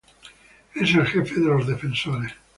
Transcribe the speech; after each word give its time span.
Es 0.73 0.95
el 0.95 1.05
jefe 1.05 1.39
de 1.39 1.45
los 1.45 1.67
defensores. 1.67 2.31